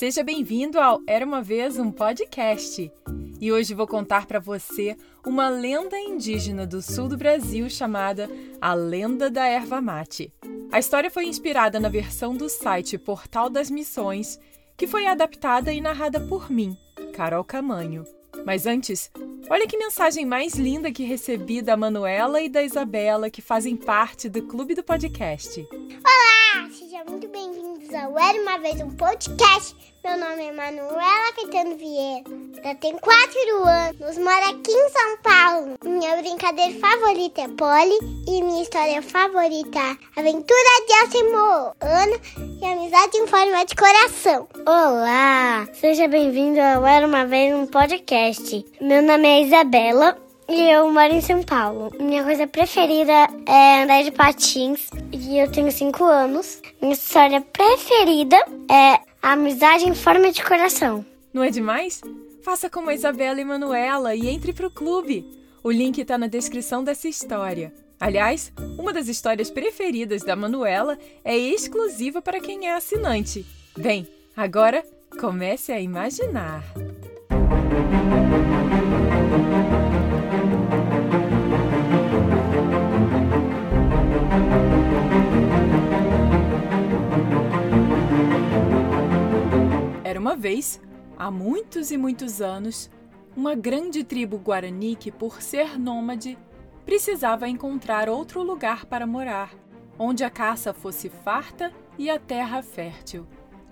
[0.00, 2.90] Seja bem-vindo ao Era uma vez um podcast.
[3.38, 4.96] E hoje vou contar para você
[5.26, 8.26] uma lenda indígena do sul do Brasil chamada
[8.62, 10.32] A Lenda da Erva Mate.
[10.72, 14.40] A história foi inspirada na versão do site Portal das Missões,
[14.74, 16.74] que foi adaptada e narrada por mim,
[17.12, 18.02] Carol Camanho.
[18.46, 19.10] Mas antes,
[19.50, 24.30] olha que mensagem mais linda que recebi da Manuela e da Isabela, que fazem parte
[24.30, 25.68] do clube do podcast.
[25.70, 29.89] Olá, seja muito bem-vindo ao Era Uma Vez um Podcast.
[30.02, 32.74] Meu nome é Manuela Caetano Vieira.
[32.80, 35.78] Tenho 4 anos, moro aqui em São Paulo.
[35.84, 42.64] Minha brincadeira favorita é Polly e minha história favorita é Aventura de Alcimor, Ana e
[42.64, 44.48] Amizade em Forma de Coração.
[44.66, 48.64] Olá, seja bem-vindo ao Era Uma Vez um Podcast.
[48.80, 50.16] Meu nome é Isabela
[50.48, 51.92] e eu moro em São Paulo.
[52.00, 56.62] Minha coisa preferida é andar de patins e eu tenho 5 anos.
[56.80, 58.36] Minha história preferida
[58.70, 61.04] é a amizade em forma de coração.
[61.32, 62.00] Não é demais?
[62.42, 65.24] Faça como a Isabela e Manuela e entre pro clube.
[65.62, 67.72] O link está na descrição dessa história.
[67.98, 73.44] Aliás, uma das histórias preferidas da Manuela é exclusiva para quem é assinante.
[73.76, 74.82] Bem, agora
[75.20, 76.64] comece a imaginar.
[90.40, 90.80] Vez,
[91.16, 92.90] há muitos e muitos anos,
[93.36, 96.36] uma grande tribo guarani que, por ser nômade,
[96.84, 99.54] precisava encontrar outro lugar para morar,
[99.98, 103.26] onde a caça fosse farta e a terra fértil.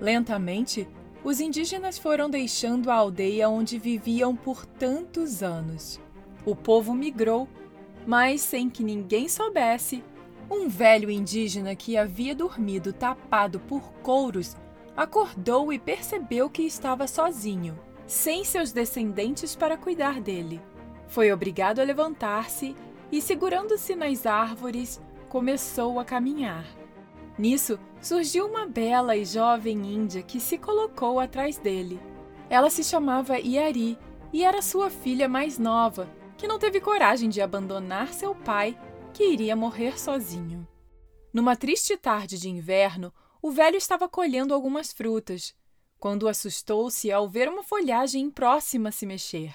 [0.00, 0.88] Lentamente,
[1.22, 6.00] os indígenas foram deixando a aldeia onde viviam por tantos anos.
[6.44, 7.46] O povo migrou,
[8.06, 10.02] mas sem que ninguém soubesse,
[10.50, 14.56] um velho indígena que havia dormido tapado por couros
[14.96, 20.60] acordou e percebeu que estava sozinho, sem seus descendentes para cuidar dele.
[21.08, 22.76] Foi obrigado a levantar-se
[23.10, 26.64] e, segurando-se nas árvores, começou a caminhar.
[27.36, 32.00] Nisso, surgiu uma bela e jovem índia que se colocou atrás dele.
[32.48, 33.98] Ela se chamava Iari
[34.32, 38.78] e era sua filha mais nova, que não teve coragem de abandonar seu pai,
[39.12, 40.66] que iria morrer sozinho.
[41.32, 43.12] Numa triste tarde de inverno,
[43.44, 45.54] o velho estava colhendo algumas frutas,
[45.98, 49.54] quando assustou-se ao ver uma folhagem próxima se mexer.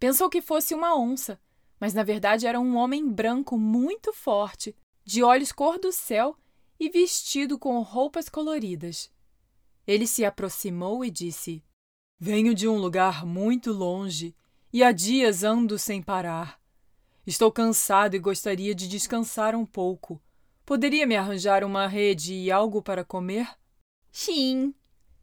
[0.00, 1.40] Pensou que fosse uma onça,
[1.78, 4.74] mas na verdade era um homem branco muito forte,
[5.04, 6.36] de olhos cor do céu
[6.76, 9.08] e vestido com roupas coloridas.
[9.86, 11.62] Ele se aproximou e disse:
[12.18, 14.34] Venho de um lugar muito longe
[14.72, 16.60] e há dias ando sem parar.
[17.24, 20.20] Estou cansado e gostaria de descansar um pouco.
[20.70, 23.48] Poderia me arranjar uma rede e algo para comer?
[24.12, 24.72] Sim,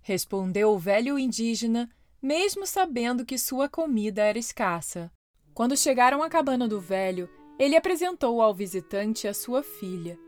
[0.02, 1.90] respondeu o velho indígena,
[2.22, 5.10] mesmo sabendo que sua comida era escassa.
[5.54, 10.20] Quando chegaram à cabana do velho, ele apresentou ao visitante a sua filha.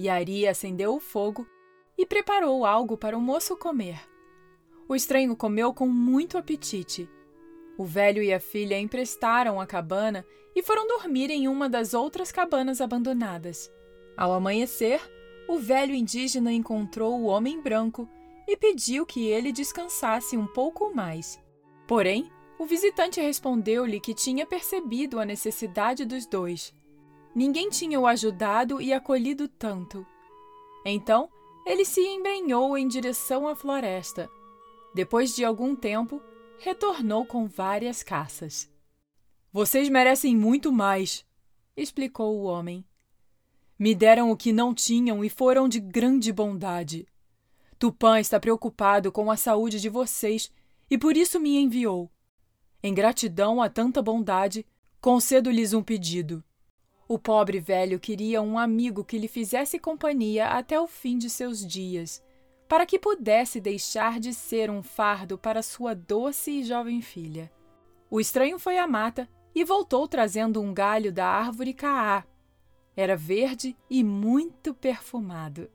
[0.00, 1.46] Yari acendeu o fogo
[1.98, 4.00] e preparou algo para o moço comer.
[4.88, 7.06] O estranho comeu com muito apetite.
[7.76, 10.24] O velho e a filha emprestaram a cabana
[10.56, 13.70] e foram dormir em uma das outras cabanas abandonadas.
[14.16, 15.00] Ao amanhecer,
[15.48, 18.08] o velho indígena encontrou o homem branco
[18.46, 21.42] e pediu que ele descansasse um pouco mais.
[21.86, 26.74] Porém, o visitante respondeu-lhe que tinha percebido a necessidade dos dois.
[27.34, 30.06] Ninguém tinha o ajudado e acolhido tanto.
[30.84, 31.28] Então,
[31.66, 34.28] ele se embrenhou em direção à floresta.
[34.94, 36.20] Depois de algum tempo,
[36.58, 38.70] retornou com várias caças.
[39.52, 41.24] Vocês merecem muito mais,
[41.76, 42.84] explicou o homem.
[43.78, 47.06] Me deram o que não tinham e foram de grande bondade.
[47.78, 50.52] Tupã está preocupado com a saúde de vocês
[50.88, 52.10] e por isso me enviou.
[52.82, 54.64] Em gratidão a tanta bondade,
[55.00, 56.44] concedo-lhes um pedido.
[57.08, 61.66] O pobre velho queria um amigo que lhe fizesse companhia até o fim de seus
[61.66, 62.22] dias,
[62.68, 67.52] para que pudesse deixar de ser um fardo para sua doce e jovem filha.
[68.10, 72.24] O estranho foi à mata e voltou trazendo um galho da árvore caá,
[72.96, 75.70] era verde e muito perfumado.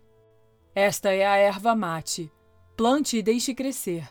[0.73, 2.31] Esta é a erva mate.
[2.75, 4.07] Plante e deixe crescer.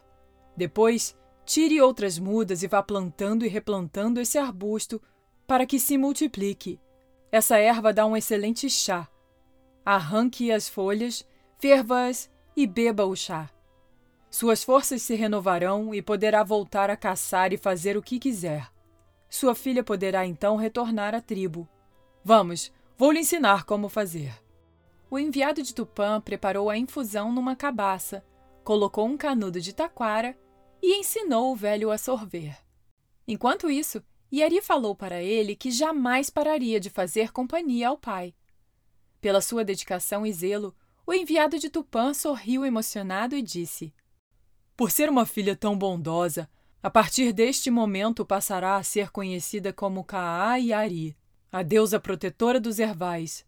[0.57, 5.01] Depois, tire outras mudas e vá plantando e replantando esse arbusto
[5.47, 6.81] para que se multiplique.
[7.31, 9.09] Essa erva dá um excelente chá.
[9.85, 11.25] Arranque as folhas,
[11.59, 13.49] ferva-as e beba o chá.
[14.29, 18.69] Suas forças se renovarão e poderá voltar a caçar e fazer o que quiser.
[19.29, 21.69] Sua filha poderá então retornar à tribo.
[22.25, 24.35] Vamos, Vou lhe ensinar como fazer.
[25.11, 28.25] O enviado de Tupã preparou a infusão numa cabaça,
[28.65, 30.37] colocou um canudo de taquara
[30.83, 32.57] e ensinou o velho a sorver.
[33.29, 34.03] Enquanto isso,
[34.33, 38.35] Yari falou para ele que jamais pararia de fazer companhia ao pai.
[39.21, 40.75] Pela sua dedicação e zelo,
[41.07, 43.93] o enviado de Tupã sorriu emocionado e disse:
[44.75, 46.49] Por ser uma filha tão bondosa,
[46.83, 51.17] a partir deste momento passará a ser conhecida como Kaa Yari,
[51.57, 53.43] a deusa protetora dos ervais.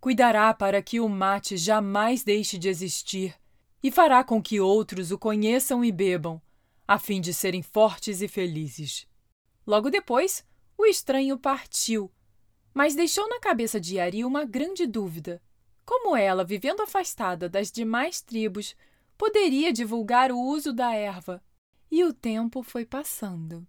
[0.00, 3.38] Cuidará para que o mate jamais deixe de existir
[3.80, 6.42] e fará com que outros o conheçam e bebam,
[6.88, 9.06] a fim de serem fortes e felizes.
[9.64, 10.44] Logo depois,
[10.76, 12.10] o estranho partiu,
[12.74, 15.40] mas deixou na cabeça de Yari uma grande dúvida.
[15.84, 18.74] Como ela, vivendo afastada das demais tribos,
[19.16, 21.40] poderia divulgar o uso da erva?
[21.88, 23.64] E o tempo foi passando.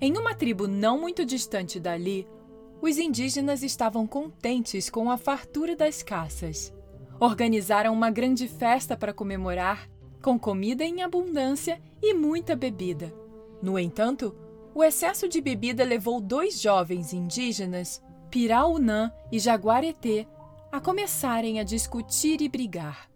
[0.00, 2.26] Em uma tribo não muito distante dali,
[2.80, 6.72] os indígenas estavam contentes com a fartura das caças.
[7.18, 9.90] Organizaram uma grande festa para comemorar,
[10.22, 13.12] com comida em abundância e muita bebida.
[13.60, 14.36] No entanto,
[14.72, 18.00] o excesso de bebida levou dois jovens indígenas,
[18.30, 20.28] Piraunã e Jaguareté,
[20.70, 23.10] a começarem a discutir e brigar.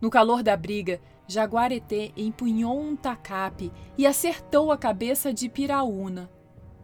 [0.00, 6.30] No calor da briga, Jaguareté empunhou um tacape e acertou a cabeça de Piraúna,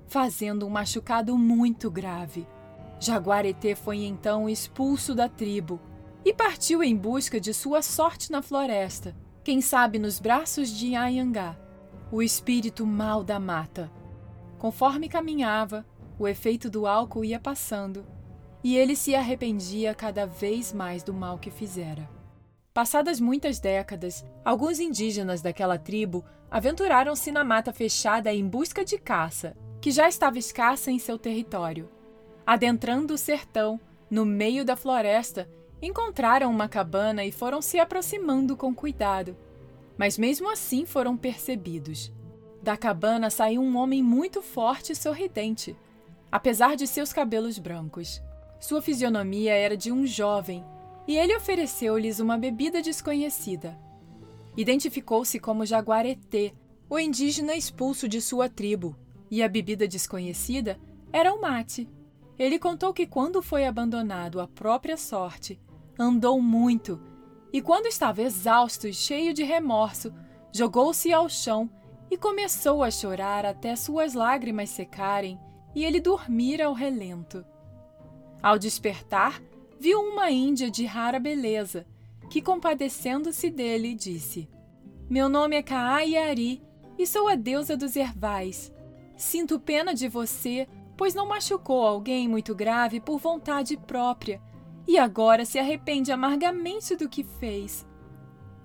[0.06, 2.46] fazendo um machucado muito grave.
[2.98, 5.81] Jaguareté foi então expulso da tribo
[6.25, 9.14] e partiu em busca de sua sorte na floresta,
[9.44, 11.58] quem sabe nos braços de Anhangá,
[12.10, 13.90] o espírito mal da mata.
[14.58, 15.87] Conforme caminhava,
[16.19, 18.06] o efeito do álcool ia passando
[18.62, 22.19] e ele se arrependia cada vez mais do mal que fizera.
[22.80, 29.54] Passadas muitas décadas, alguns indígenas daquela tribo aventuraram-se na mata fechada em busca de caça,
[29.82, 31.90] que já estava escassa em seu território.
[32.46, 33.78] Adentrando o sertão,
[34.10, 35.46] no meio da floresta,
[35.82, 39.36] encontraram uma cabana e foram se aproximando com cuidado.
[39.98, 42.10] Mas mesmo assim foram percebidos.
[42.62, 45.76] Da cabana saiu um homem muito forte e sorridente,
[46.32, 48.22] apesar de seus cabelos brancos.
[48.58, 50.64] Sua fisionomia era de um jovem
[51.06, 53.79] e ele ofereceu-lhes uma bebida desconhecida.
[54.56, 56.52] Identificou-se como Jaguareté,
[56.88, 58.97] o indígena expulso de sua tribo,
[59.31, 60.79] e a bebida desconhecida
[61.12, 61.88] era o mate.
[62.38, 65.61] Ele contou que quando foi abandonado à própria sorte,
[65.99, 67.00] andou muito
[67.52, 70.12] e, quando estava exausto e cheio de remorso,
[70.52, 71.70] jogou-se ao chão
[72.11, 75.38] e começou a chorar até suas lágrimas secarem
[75.75, 77.44] e ele dormir ao relento.
[78.43, 79.41] Ao despertar,
[79.80, 81.86] viu uma índia de rara beleza,
[82.28, 84.46] que, compadecendo-se dele, disse:
[85.08, 86.62] Meu nome é Kaayari
[86.98, 88.70] e sou a deusa dos ervais.
[89.16, 90.68] Sinto pena de você,
[90.98, 94.40] pois não machucou alguém muito grave por vontade própria
[94.86, 97.86] e agora se arrepende amargamente do que fez.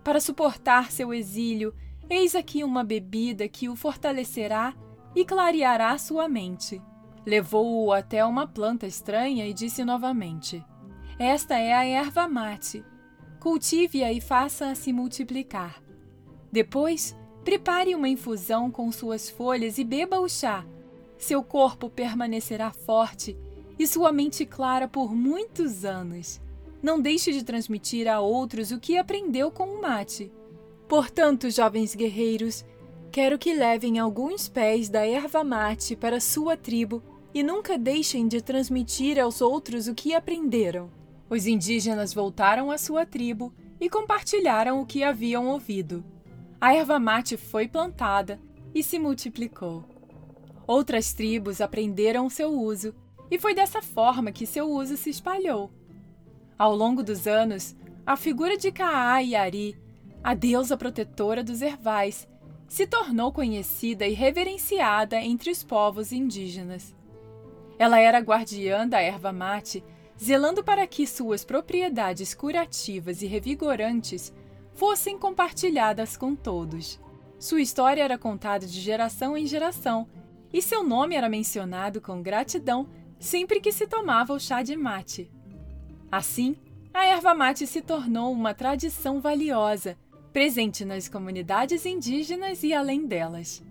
[0.04, 1.74] Para suportar seu exílio,
[2.10, 4.76] eis aqui uma bebida que o fortalecerá
[5.16, 6.82] e clareará sua mente.
[7.26, 10.64] Levou-o até uma planta estranha e disse novamente:
[11.18, 12.84] esta é a erva mate.
[13.40, 15.82] Cultive-a e faça-a se multiplicar.
[16.52, 20.66] Depois, prepare uma infusão com suas folhas e beba o chá.
[21.18, 23.38] Seu corpo permanecerá forte
[23.80, 26.42] e sua mente clara por muitos anos.
[26.84, 30.32] Não deixe de transmitir a outros o que aprendeu com o mate.
[30.88, 32.66] Portanto, jovens guerreiros,
[33.10, 37.02] quero que levem alguns pés da erva mate para sua tribo
[37.34, 40.90] e nunca deixem de transmitir aos outros o que aprenderam.
[41.30, 46.04] Os indígenas voltaram à sua tribo e compartilharam o que haviam ouvido.
[46.62, 48.40] A erva mate foi plantada
[48.74, 49.84] e se multiplicou.
[50.68, 52.94] Outras tribos aprenderam seu uso
[53.30, 55.72] e foi dessa forma que seu uso se espalhou.
[56.58, 59.78] Ao longo dos anos, a figura de Kaa Yari,
[60.24, 62.28] a deusa protetora dos ervais,
[62.68, 66.96] se tornou conhecida e reverenciada entre os povos indígenas.
[67.78, 69.84] Ela era guardiã da erva mate
[70.22, 74.34] zelando para que suas propriedades curativas e revigorantes
[74.74, 77.00] fossem compartilhadas com todos.
[77.40, 80.08] Sua história era contada de geração em geração
[80.52, 82.88] e seu nome era mencionado com gratidão
[83.20, 85.30] sempre que se tomava o chá de mate.
[86.12, 86.56] Assim,
[86.94, 89.98] a erva mate se tornou uma tradição valiosa,
[90.32, 93.64] presente nas comunidades indígenas e além delas.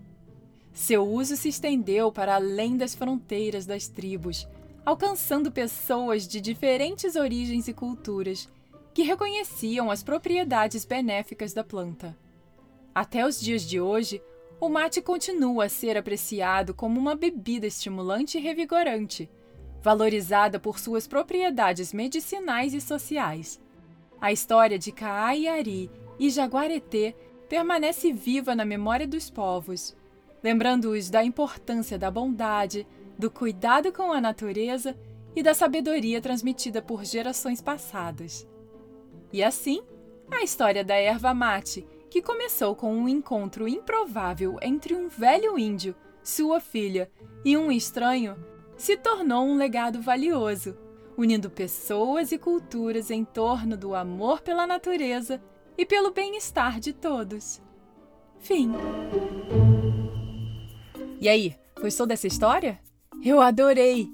[0.73, 4.47] Seu uso se estendeu para além das fronteiras das tribos,
[4.85, 8.47] alcançando pessoas de diferentes origens e culturas
[8.93, 12.15] que reconheciam as propriedades benéficas da planta.
[12.93, 14.21] Até os dias de hoje,
[14.61, 19.29] o mate continua a ser apreciado como uma bebida estimulante e revigorante,
[19.81, 23.59] valorizada por suas propriedades medicinais e sociais.
[24.21, 27.13] A história de Kaayari e Jaguareté
[27.49, 29.95] permanece viva na memória dos povos,
[30.41, 32.87] lembrando-os da importância da bondade,
[33.17, 34.97] do cuidado com a natureza
[35.35, 38.47] e da sabedoria transmitida por gerações passadas.
[39.31, 39.81] E assim,
[40.31, 45.95] a história da erva mate, que começou com um encontro improvável entre um velho índio,
[46.23, 47.11] sua filha
[47.43, 48.35] e um estranho,
[48.77, 50.77] se tornou um legado valioso,
[51.17, 55.41] unindo pessoas e culturas em torno do amor pela natureza
[55.77, 57.61] e pelo bem-estar de todos.
[58.39, 58.71] Fim.
[61.19, 62.79] E aí, gostou dessa história?
[63.25, 64.07] Eu adorei!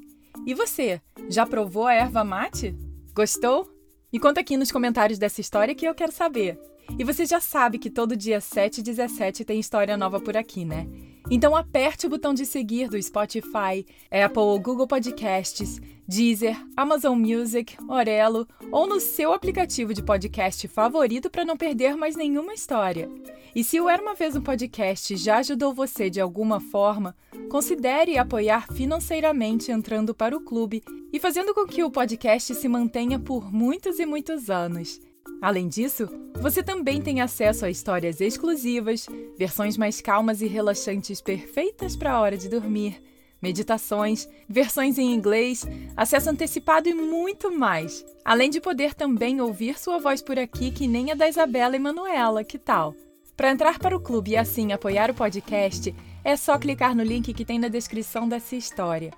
[0.48, 2.74] E você, já provou a erva mate?
[3.14, 3.70] Gostou?
[4.12, 6.58] Me conta aqui nos comentários dessa história que eu quero saber.
[6.98, 10.64] E você já sabe que todo dia 7 e 17 tem história nova por aqui,
[10.64, 10.88] né?
[11.34, 17.78] Então aperte o botão de seguir do Spotify, Apple ou Google Podcasts, Deezer, Amazon Music,
[17.88, 23.10] Orelo ou no seu aplicativo de podcast favorito para não perder mais nenhuma história.
[23.56, 27.16] E se o Era uma vez um podcast já ajudou você de alguma forma,
[27.50, 30.84] considere apoiar financeiramente entrando para o clube
[31.14, 35.00] e fazendo com que o podcast se mantenha por muitos e muitos anos.
[35.42, 36.08] Além disso,
[36.40, 39.08] você também tem acesso a histórias exclusivas,
[39.38, 43.02] versões mais calmas e relaxantes perfeitas para a hora de dormir,
[43.42, 48.06] meditações, versões em inglês, acesso antecipado e muito mais.
[48.24, 51.80] Além de poder também ouvir sua voz por aqui, que nem a da Isabela e
[51.80, 52.96] Manuela, que tal?
[53.36, 57.34] Para entrar para o clube e assim apoiar o podcast, é só clicar no link
[57.34, 59.12] que tem na descrição dessa história.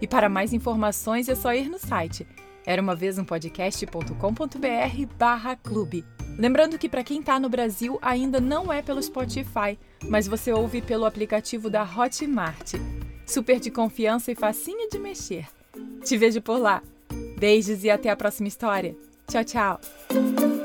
[0.00, 2.26] E para mais informações é só ir no site
[2.70, 4.14] era uma vez um podcast.com.br
[5.18, 6.04] barra clube.
[6.38, 10.80] Lembrando que para quem está no Brasil ainda não é pelo Spotify, mas você ouve
[10.80, 12.74] pelo aplicativo da Hotmart.
[13.26, 15.48] Super de confiança e facinho de mexer.
[16.04, 16.80] Te vejo por lá.
[17.40, 18.96] Beijos e até a próxima história.
[19.26, 20.59] Tchau, tchau.